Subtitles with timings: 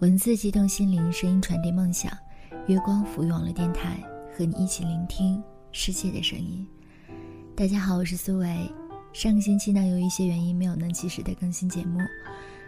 [0.00, 2.12] 文字激动心灵，声音传递梦想。
[2.68, 4.00] 月光抚育网络电台，
[4.32, 5.42] 和你一起聆听
[5.72, 6.64] 世界的声音。
[7.56, 8.72] 大家好，我是苏维。
[9.12, 11.98] 上个星期呢，由于一些原因没有能及时的更新节目，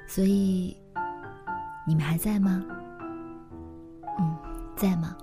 [0.08, 0.76] 所以
[1.86, 2.64] 你们还在吗？
[4.18, 4.36] 嗯，
[4.76, 5.16] 在吗？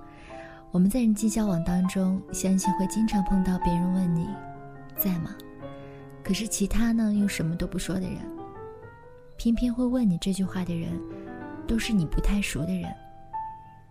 [0.70, 4.26] 我们在人际交往当中，相信会经常碰到别人问你
[4.96, 5.36] 在吗？
[6.24, 8.16] 可是其他呢，又什么都不说的人，
[9.36, 10.98] 偏偏会问你这句话的人。
[11.68, 12.92] 都是你不太熟的人，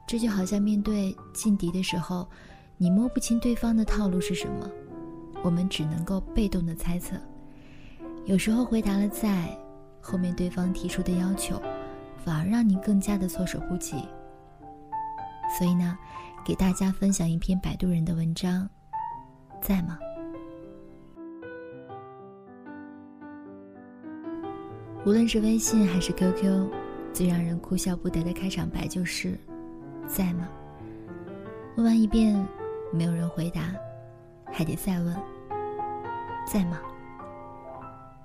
[0.07, 2.27] 这就好像面对劲敌的时候，
[2.75, 4.69] 你摸不清对方的套路是什么，
[5.43, 7.15] 我们只能够被动的猜测。
[8.25, 9.55] 有时候回答了在，
[10.01, 11.61] 后面对方提出的要求，
[12.25, 13.95] 反而让你更加的措手不及。
[15.57, 15.97] 所以呢，
[16.43, 18.67] 给大家分享一篇摆渡人的文章，
[19.61, 19.99] 在吗？
[25.05, 26.86] 无论是微信还是 QQ。
[27.17, 29.35] 最让人哭笑不得的开场白就是
[30.05, 30.47] ：“在吗？”
[31.75, 32.47] 问完一遍，
[32.93, 33.73] 没有人回答，
[34.53, 35.17] 还得再问
[36.45, 36.79] ：“在吗？”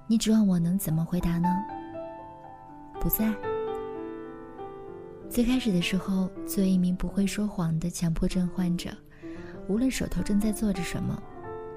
[0.06, 1.48] 你指望我能怎么回答呢？
[3.00, 3.32] 不在。
[5.26, 8.90] 最开始的时候，作为一名不会说谎的强迫症患者，
[9.68, 11.18] 无论手头正在做着什么，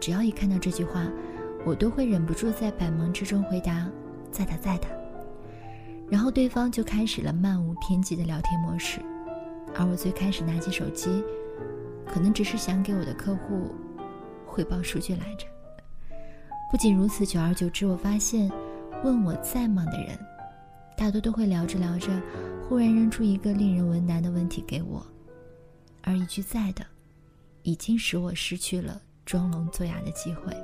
[0.02, 1.07] 只要一看到这句话，
[1.66, 3.89] 我都会忍不住在百忙之中回答
[4.33, 4.88] ：“在的，在的。”
[6.09, 8.99] 然后对方就开始了漫无边际的聊天模式，
[9.73, 11.23] 而我最开始拿起手机，
[12.05, 13.73] 可能只是想给我的客户
[14.45, 15.47] 汇报数据来着。
[16.71, 18.51] 不仅如此，久而久之，我发现
[19.03, 20.17] 问我在吗的人，
[20.95, 22.09] 大多都会聊着聊着，
[22.67, 25.05] 忽然扔出一个令人为难的问题给我，
[26.01, 26.85] 而一句在的，
[27.63, 30.55] 已经使我失去了装聋作哑的机会。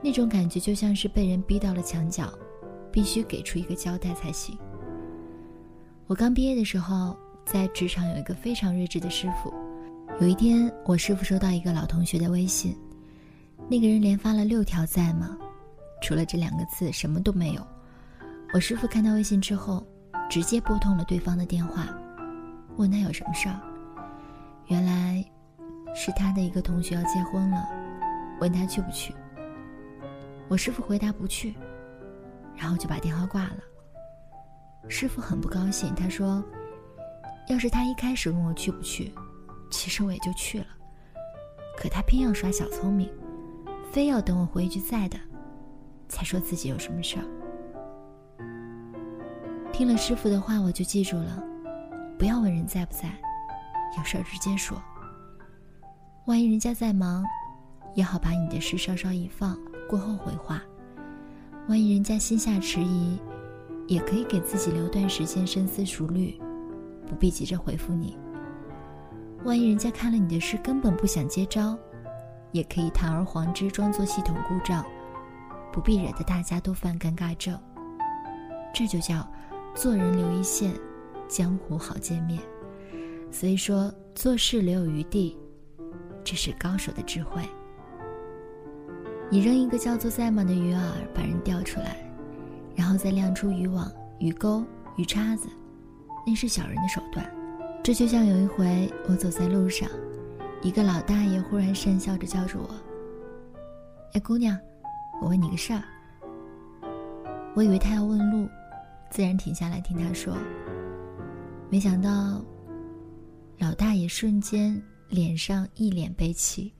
[0.00, 2.32] 那种感觉就像是被人逼到了墙角。
[2.92, 4.56] 必须给出一个交代才行。
[6.06, 9.52] 我刚毕业的时候，在职场有一个非常睿智的师傅。
[10.20, 12.76] 有一天，我师傅收到一个老同学的微信，
[13.68, 15.36] 那个人连发了六条在吗？
[16.02, 17.66] 除了这两个字，什么都没有。
[18.52, 19.86] 我师傅看到微信之后，
[20.28, 21.88] 直接拨通了对方的电话，
[22.76, 23.58] 问他有什么事儿。
[24.66, 25.24] 原来，
[25.94, 27.66] 是他的一个同学要结婚了，
[28.40, 29.14] 问他去不去。
[30.48, 31.54] 我师傅回答不去。
[32.62, 33.56] 然后就把电话挂了。
[34.88, 36.40] 师傅很不高兴，他说
[37.50, 39.12] ：“要是他一开始问我去不去，
[39.68, 40.66] 其实我也就去了。
[41.76, 43.10] 可他偏要耍小聪明，
[43.90, 45.18] 非要等我回一句在的，
[46.08, 47.24] 才说自己有什么事儿。”
[49.74, 51.42] 听了师傅的话，我就记住了，
[52.16, 53.12] 不要问人在不在，
[53.98, 54.80] 有事儿直接说。
[56.26, 57.24] 万一人家在忙，
[57.96, 59.58] 也好把你的事稍稍一放，
[59.88, 60.62] 过后回话。
[61.68, 63.16] 万一人家心下迟疑，
[63.86, 66.34] 也可以给自己留段时间深思熟虑，
[67.06, 68.18] 不必急着回复你。
[69.44, 71.78] 万一人家看了你的事根本不想接招，
[72.50, 74.84] 也可以堂而皇之装作系统故障，
[75.72, 77.58] 不必惹得大家都犯尴尬症。
[78.74, 79.26] 这就叫
[79.74, 80.74] 做人留一线，
[81.28, 82.40] 江湖好见面。
[83.30, 85.36] 所以说做事留有余地，
[86.24, 87.40] 这是高手的智慧。
[89.32, 90.78] 你扔一个叫做“赛马”的鱼饵，
[91.14, 91.96] 把人钓出来，
[92.76, 94.62] 然后再亮出渔网、鱼钩、
[94.98, 95.48] 鱼叉子，
[96.26, 97.26] 那是小人的手段。
[97.82, 99.88] 这就像有一回，我走在路上，
[100.60, 102.74] 一个老大爷忽然讪笑着叫住我
[104.12, 104.54] ：“哎，姑娘，
[105.22, 105.82] 我问你个事儿。”
[107.56, 108.46] 我以为他要问路，
[109.08, 110.36] 自然停下来听他说。
[111.70, 112.44] 没想到，
[113.58, 114.78] 老大爷瞬间
[115.08, 116.70] 脸上一脸悲戚，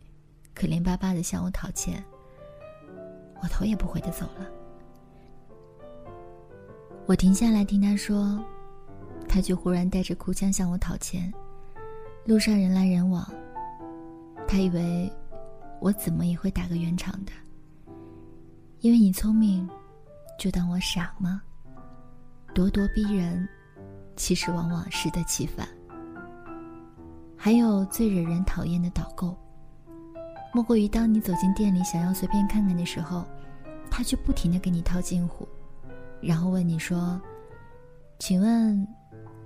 [0.55, 2.05] 可怜巴巴的向我讨钱。
[3.43, 4.47] 我头也不回的走了。
[7.07, 8.39] 我停下来听他说，
[9.29, 11.33] 他却忽然带着哭腔向我讨钱。
[12.25, 13.29] 路上人来人往，
[14.47, 15.13] 他以为
[15.81, 17.33] 我怎么也会打个圆场的。
[18.79, 19.69] 因为你聪明，
[20.39, 21.43] 就当我傻吗？
[22.55, 23.49] 咄咄逼人，
[24.15, 25.67] 其实往往适得其反。
[27.37, 29.37] 还有最惹人讨厌的导购。
[30.55, 33.25] 莫过于当你走进店里，想要随便看看的时候，
[33.91, 35.49] 他却不停的给你套近乎，
[36.21, 37.21] 然后问你说
[38.21, 38.87] ：“请问，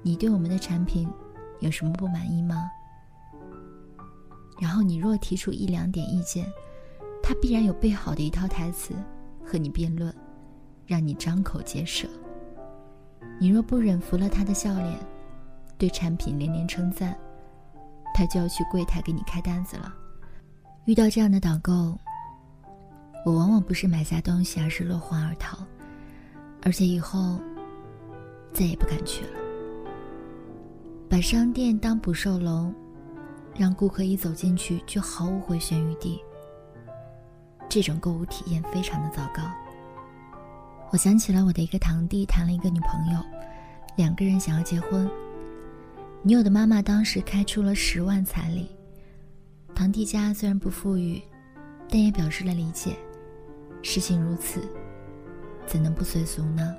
[0.03, 1.09] 你对我们的产品
[1.61, 2.69] 有什么不满意吗？”
[4.59, 6.45] 然后你若提出一两点意见，
[7.23, 8.93] 他必然有备好的一套台词
[9.45, 10.13] 和你辩论，
[10.87, 12.09] 让你张口结舌。
[13.39, 14.99] 你若不忍服了他的笑脸，
[15.79, 17.17] 对产品连连称赞，
[18.13, 19.95] 他就要去柜台给你开单子了。
[20.87, 21.99] 遇到这样的导购，
[23.25, 25.59] 我往往不是买下东西，而是落荒而逃，
[26.63, 27.41] 而且以后
[28.53, 29.33] 再也不敢去了。
[31.11, 32.73] 把商店当捕兽笼，
[33.57, 36.21] 让顾客一走进去就毫无回旋余地。
[37.69, 39.43] 这种购物体验非常的糟糕。
[40.93, 43.19] 我想起了我的一个堂弟谈了一个女朋友，
[43.97, 45.11] 两个人想要结婚。
[46.23, 48.71] 女友的妈妈当时开出了十万彩礼，
[49.77, 51.21] 堂弟家虽然不富裕，
[51.87, 52.97] 但也表示了理解。
[53.83, 54.63] 事情如此，
[55.67, 56.75] 怎能不随俗呢？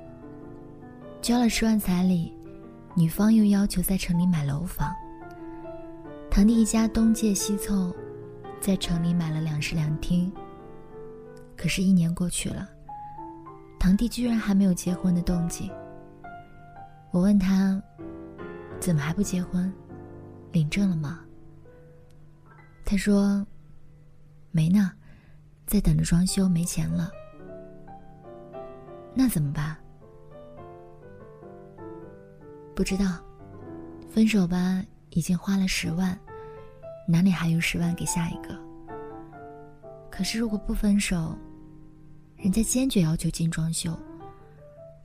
[1.22, 2.34] 交了十万彩礼，
[2.96, 4.92] 女方又要求在城里买楼房。
[6.28, 7.94] 堂弟一家东借西凑，
[8.60, 10.30] 在城里买了两室两厅。
[11.56, 12.68] 可是，一年过去了，
[13.78, 15.70] 堂弟居然还没有结婚的动静。
[17.12, 17.80] 我问他，
[18.80, 19.72] 怎么还不结婚？
[20.50, 21.20] 领证了吗？
[22.90, 23.46] 他说，
[24.50, 24.90] 没呢，
[25.66, 27.10] 在等着装修，没钱了。
[29.14, 29.76] 那怎么办？
[32.74, 33.22] 不知道，
[34.08, 36.18] 分手吧，已经花了十万，
[37.06, 38.58] 哪里还有十万给下一个？
[40.10, 41.36] 可是如果不分手，
[42.38, 43.94] 人家坚决要求进装修，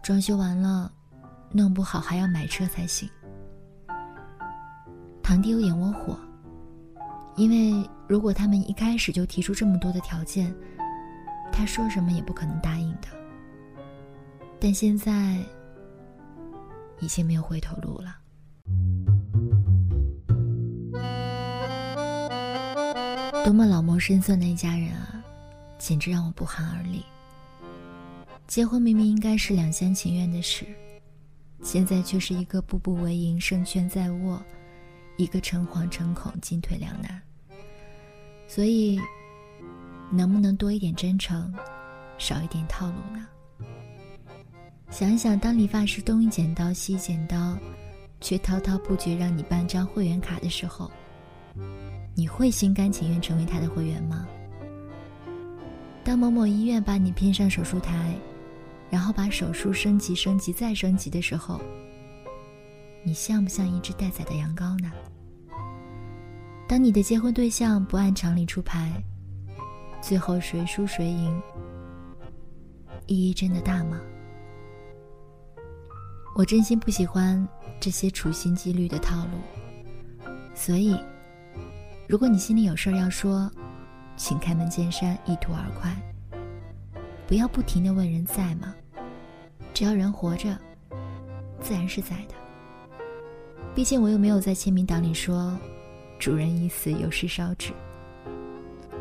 [0.02, 0.90] 装修完了，
[1.52, 3.10] 弄不好还要买车才行。
[5.22, 6.18] 堂弟有点窝火，
[7.36, 10.54] 因为如果他们一开始就提出这么多的条件，
[11.52, 13.08] 他说什么也不可能答应的。
[14.60, 15.38] 但现在
[17.00, 18.16] 已经没有回头路了。
[23.44, 25.22] 多么老谋深算的一家人啊，
[25.78, 27.04] 简直让我不寒而栗。
[28.48, 30.66] 结婚明明应该是两厢情愿的事，
[31.62, 34.42] 现在却是一个步步为营、胜券在握，
[35.18, 37.22] 一个诚惶诚恐、进退两难。
[38.48, 39.00] 所以，
[40.12, 41.54] 能不能多一点真诚，
[42.18, 43.28] 少一点套路呢？
[44.90, 47.58] 想一想，当理发师东一剪刀西一剪刀，
[48.22, 50.92] 却滔滔不绝让你办张会员卡的时候，
[52.14, 54.28] 你会心甘情愿成为他的会员吗？
[56.04, 58.14] 当某某医院把你骗上手术台，
[58.92, 61.60] 然后把手术升级、升级再升级的时候，
[63.04, 64.92] 你像不像一只待宰的羊羔呢？
[66.68, 68.92] 当你的结婚对象不按常理出牌，
[70.02, 71.42] 最后谁输谁赢，
[73.06, 74.00] 意义真的大吗？
[76.36, 77.46] 我真心不喜欢
[77.80, 79.38] 这些处心积虑的套路，
[80.56, 80.98] 所以，
[82.08, 83.52] 如果你心里有事儿要说，
[84.16, 85.94] 请开门见山，一吐而快，
[87.28, 88.74] 不要不停的问人在吗？
[89.74, 90.58] 只要人活着，
[91.60, 92.34] 自然是在的。
[93.76, 95.58] 毕竟我又没有在签名档里说
[96.20, 97.74] “主人已死，有事烧纸”，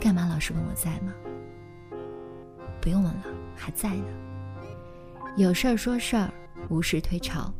[0.00, 1.12] 干嘛老是问我在吗？
[2.80, 3.24] 不用问了，
[3.54, 4.06] 还在呢。
[5.36, 6.32] 有事儿说事儿，
[6.70, 7.52] 无事推潮。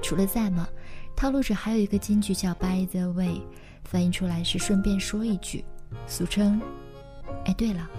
[0.00, 0.68] 除了在吗？
[1.16, 3.40] 套路者还有一个金句叫 “by the way”，
[3.82, 5.64] 翻译出来是顺便说一句，
[6.06, 6.60] 俗称
[7.46, 7.90] “哎，对了”。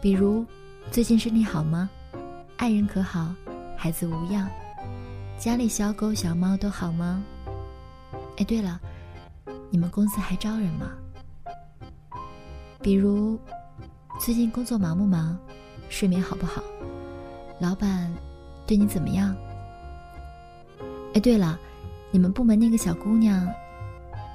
[0.00, 0.46] 比如，
[0.92, 1.90] 最近身体好吗？
[2.56, 3.34] 爱人可好？
[3.76, 4.48] 孩子无恙？
[5.38, 7.22] 家里小狗小猫都好吗？
[8.38, 8.80] 哎，对了，
[9.68, 10.90] 你们公司还招人吗？
[12.80, 13.38] 比如，
[14.18, 15.38] 最近工作忙不忙？
[15.90, 16.62] 睡眠好不好？
[17.60, 18.12] 老板
[18.66, 19.36] 对你怎么样？
[21.14, 21.58] 哎，对了，
[22.10, 23.46] 你们部门那个小姑娘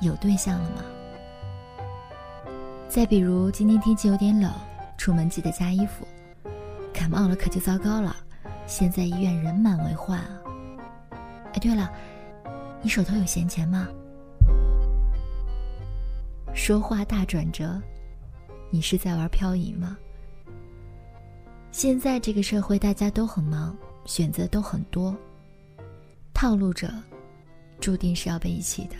[0.01, 0.83] 有对象了吗？
[2.87, 4.51] 再比如，今天天气有点冷，
[4.97, 6.07] 出门记得加衣服。
[6.93, 8.15] 感冒了可就糟糕了，
[8.67, 10.19] 现在医院人满为患。
[11.53, 11.91] 哎，对了，
[12.81, 13.87] 你手头有闲钱吗？
[16.53, 17.81] 说话大转折，
[18.69, 19.97] 你是在玩漂移吗？
[21.71, 25.15] 现在这个社会大家都很忙，选择都很多，
[26.33, 26.91] 套路者
[27.79, 28.95] 注定是要被遗弃的，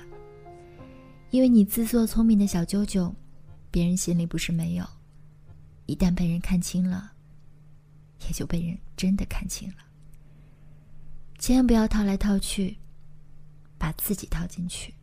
[1.31, 3.13] 因为你自作聪明的小九九，
[3.71, 4.85] 别人心里不是没有，
[5.85, 7.11] 一旦被人看清了。
[8.27, 9.75] 也就被人真的看清了。
[11.39, 12.75] 千万不要套来套去，
[13.77, 14.93] 把自己套进去。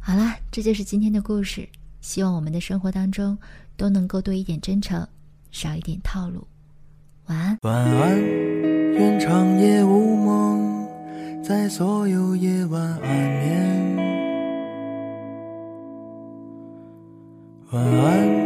[0.00, 1.66] 好啦，这就是今天的故事。
[2.00, 3.38] 希望我们的生活当中
[3.76, 5.06] 都能够多一点真诚，
[5.52, 6.46] 少一点套路。
[7.26, 7.56] 晚安。
[7.62, 10.86] 晚安，愿长夜无梦，
[11.42, 13.96] 在所有夜晚安眠。
[17.70, 18.44] 晚安。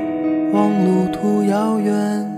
[0.85, 2.38] 路途遥远，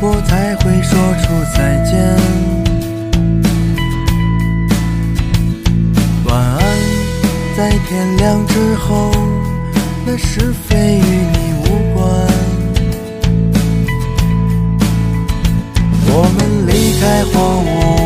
[0.00, 1.94] 我才会说出再见。
[6.24, 6.60] 晚安，
[7.56, 9.10] 在天亮之后，
[10.04, 12.04] 那是非与你无关。
[16.08, 17.34] 我们离开荒
[17.64, 18.05] 芜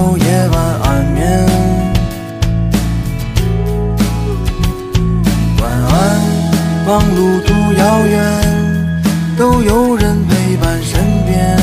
[0.00, 1.20] 有夜晚安眠。
[5.60, 5.92] 晚安，
[6.86, 8.16] 忙碌途遥远，
[9.36, 11.54] 都有人陪伴身边。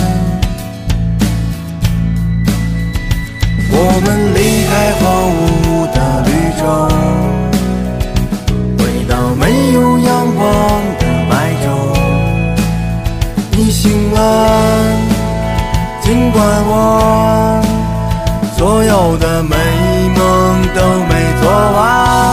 [3.72, 3.75] 我
[4.06, 4.38] 们离
[4.70, 5.03] 开荒
[5.41, 6.29] 芜的绿
[6.60, 6.63] 洲，
[8.77, 8.79] 回
[9.10, 9.41] 到没
[9.74, 10.46] 有阳光
[11.00, 11.65] 的白昼。
[13.53, 14.15] 你醒了，
[16.01, 17.63] 尽管我
[18.58, 19.56] 所有的美
[20.18, 22.26] 梦都没做完。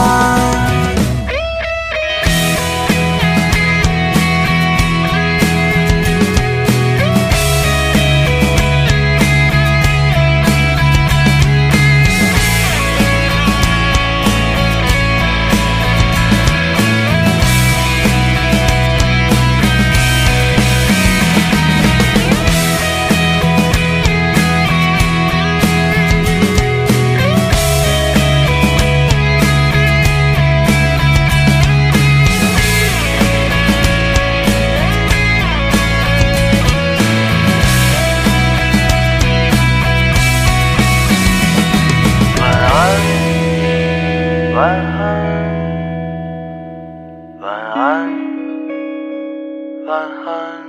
[49.87, 50.65] 晚安，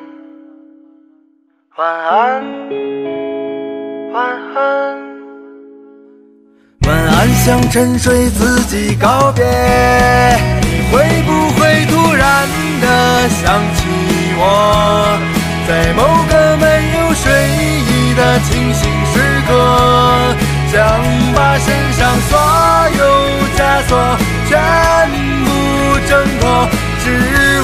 [1.77, 2.45] 晚安，
[4.13, 4.15] 晚
[4.55, 4.57] 安。
[6.87, 9.43] 晚安，向沉睡自己告别。
[10.61, 12.47] 你会不会突然
[12.83, 13.89] 的想起
[14.37, 15.19] 我，
[15.67, 16.67] 在某个没
[16.99, 17.33] 有睡
[17.89, 19.15] 意的清醒时
[19.49, 19.51] 刻？
[20.71, 20.77] 想
[21.35, 22.39] 把身上所
[22.99, 23.01] 有
[23.57, 23.59] 枷
[23.89, 23.97] 锁
[24.47, 24.53] 全
[25.47, 25.49] 部
[26.07, 26.69] 挣脱，
[27.03, 27.07] 只